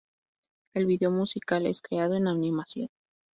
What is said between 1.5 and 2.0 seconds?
es